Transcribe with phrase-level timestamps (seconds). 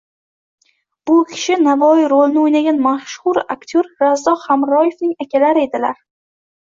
[1.09, 6.01] Bu kishi Navoiy rolini o`ynagan mashhur aktyor Razzoq Hamroevning akalari edilar